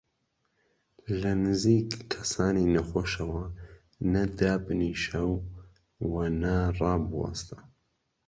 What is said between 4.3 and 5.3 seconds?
دابنیشە